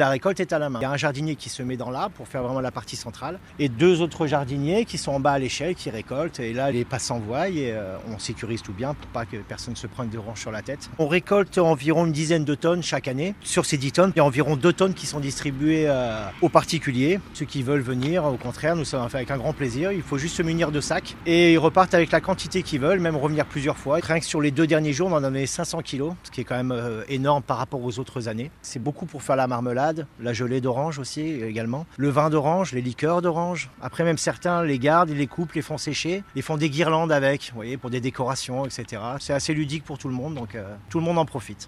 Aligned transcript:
La 0.00 0.08
récolte 0.08 0.40
est 0.40 0.54
à 0.54 0.58
la 0.58 0.70
main. 0.70 0.78
Il 0.78 0.84
y 0.84 0.86
a 0.86 0.90
un 0.90 0.96
jardinier 0.96 1.36
qui 1.36 1.50
se 1.50 1.62
met 1.62 1.76
dans 1.76 1.90
l'arbre 1.90 2.14
pour 2.14 2.26
faire 2.26 2.42
vraiment 2.42 2.62
la 2.62 2.70
partie 2.70 2.96
centrale 2.96 3.38
et 3.58 3.68
deux 3.68 4.00
autres 4.00 4.26
jardiniers 4.26 4.86
qui 4.86 4.96
sont 4.96 5.12
en 5.12 5.20
bas 5.20 5.32
à 5.32 5.38
l'échelle 5.38 5.74
qui 5.74 5.90
récoltent. 5.90 6.40
Et 6.40 6.54
là, 6.54 6.70
les 6.70 6.86
passants 6.86 7.18
voient 7.18 7.50
et 7.50 7.70
euh, 7.70 7.98
on 8.10 8.18
sécurise 8.18 8.62
tout 8.62 8.72
bien 8.72 8.94
pour 8.94 9.08
pas 9.08 9.26
que 9.26 9.36
personne 9.36 9.76
se 9.76 9.86
prenne 9.86 10.08
de 10.08 10.16
range 10.16 10.40
sur 10.40 10.52
la 10.52 10.62
tête. 10.62 10.88
On 10.98 11.06
récolte 11.06 11.58
environ 11.58 12.06
une 12.06 12.12
dizaine 12.12 12.46
de 12.46 12.54
tonnes 12.54 12.82
chaque 12.82 13.08
année. 13.08 13.34
Sur 13.42 13.66
ces 13.66 13.76
10 13.76 13.92
tonnes, 13.92 14.12
il 14.14 14.20
y 14.20 14.20
a 14.20 14.24
environ 14.24 14.56
2 14.56 14.72
tonnes 14.72 14.94
qui 14.94 15.04
sont 15.04 15.20
distribuées 15.20 15.84
euh, 15.86 16.24
aux 16.40 16.48
particuliers. 16.48 17.20
Ceux 17.34 17.44
qui 17.44 17.62
veulent 17.62 17.82
venir, 17.82 18.24
au 18.24 18.38
contraire, 18.38 18.76
nous 18.76 18.86
sommes 18.86 19.06
fait 19.10 19.18
avec 19.18 19.30
un 19.30 19.36
grand 19.36 19.52
plaisir. 19.52 19.92
Il 19.92 20.00
faut 20.00 20.16
juste 20.16 20.36
se 20.36 20.42
munir 20.42 20.72
de 20.72 20.80
sacs 20.80 21.14
et 21.26 21.52
ils 21.52 21.58
repartent 21.58 21.92
avec 21.92 22.10
la 22.10 22.22
quantité 22.22 22.62
qu'ils 22.62 22.80
veulent, 22.80 23.00
même 23.00 23.16
revenir 23.16 23.44
plusieurs 23.44 23.76
fois. 23.76 23.98
Rien 24.02 24.18
que 24.18 24.24
sur 24.24 24.40
les 24.40 24.50
deux 24.50 24.66
derniers 24.66 24.94
jours, 24.94 25.10
on 25.12 25.16
en 25.16 25.24
avait 25.24 25.44
500 25.44 25.82
kilos, 25.82 26.14
ce 26.22 26.30
qui 26.30 26.40
est 26.40 26.44
quand 26.44 26.56
même 26.56 26.72
euh, 26.72 27.02
énorme 27.10 27.42
par 27.42 27.58
rapport 27.58 27.84
aux 27.84 27.98
autres 27.98 28.28
années. 28.28 28.50
C'est 28.62 28.82
beaucoup 28.82 29.04
pour 29.04 29.22
faire 29.22 29.36
la 29.36 29.46
marmelade, 29.46 29.89
la 30.20 30.32
gelée 30.32 30.60
d'orange 30.60 30.98
aussi 30.98 31.20
également, 31.20 31.86
le 31.96 32.08
vin 32.08 32.30
d'orange, 32.30 32.72
les 32.72 32.82
liqueurs 32.82 33.22
d'orange. 33.22 33.70
Après, 33.82 34.04
même 34.04 34.18
certains 34.18 34.62
les 34.62 34.78
gardent, 34.78 35.10
ils 35.10 35.16
les 35.16 35.26
coupent, 35.26 35.52
les 35.52 35.62
font 35.62 35.78
sécher, 35.78 36.22
ils 36.34 36.42
font 36.42 36.56
des 36.56 36.70
guirlandes 36.70 37.12
avec, 37.12 37.50
vous 37.50 37.56
voyez, 37.56 37.76
pour 37.76 37.90
des 37.90 38.00
décorations, 38.00 38.66
etc. 38.66 39.02
C'est 39.18 39.32
assez 39.32 39.54
ludique 39.54 39.84
pour 39.84 39.98
tout 39.98 40.08
le 40.08 40.14
monde, 40.14 40.34
donc 40.34 40.54
euh, 40.54 40.74
tout 40.88 40.98
le 40.98 41.04
monde 41.04 41.18
en 41.18 41.24
profite. 41.24 41.58